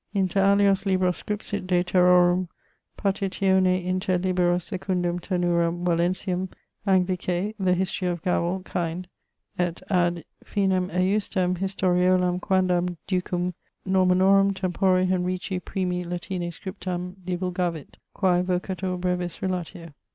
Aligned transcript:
Inter 0.15 0.41
alios 0.41 0.87
libros 0.87 1.21
scripsit 1.21 1.67
de 1.67 1.83
terrarum 1.83 2.47
partitione 2.97 3.85
inter 3.85 4.17
liberos 4.17 4.63
secundum 4.63 5.19
tenuram 5.19 5.83
Wallensium, 5.85 6.49
Anglicé 6.87 7.53
the 7.59 7.75
History 7.75 8.07
of 8.07 8.23
Gavel 8.23 8.63
kind, 8.63 9.07
et 9.59 9.83
ad 9.91 10.25
finem 10.43 10.89
ejusdem 10.89 11.59
historiolam 11.59 12.39
quandam 12.41 12.97
ducum 13.07 13.53
Normannorum 13.87 14.55
tempore 14.55 15.05
Henrici 15.05 15.59
primi 15.63 16.03
Latiné 16.03 16.49
scriptam 16.51 17.13
divulgavit, 17.23 17.97
quae 18.15 18.41
vocatur 18.41 18.97
Brevis 18.99 19.37
relatio.... 19.37 19.93